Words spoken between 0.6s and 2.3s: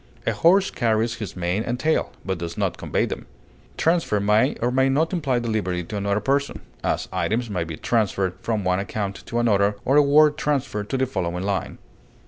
carries his mane and tail,